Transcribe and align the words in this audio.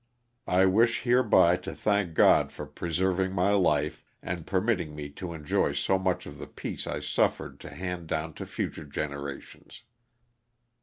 I 0.47 0.65
wish 0.65 1.03
hereby 1.03 1.57
to 1.57 1.75
thank 1.75 2.15
God 2.15 2.51
for 2.51 2.65
preserving 2.65 3.33
my 3.33 3.51
life 3.51 4.03
and 4.23 4.47
per 4.47 4.59
mitting 4.59 4.95
me 4.95 5.09
to 5.09 5.31
enjoy 5.31 5.73
so 5.73 5.99
much 5.99 6.25
of 6.25 6.39
the 6.39 6.47
peace 6.47 6.87
I 6.87 7.01
suffered 7.01 7.59
to 7.59 7.69
hand 7.69 8.07
down 8.07 8.33
to 8.41 8.47
future 8.47 8.85
generations. 8.85 9.83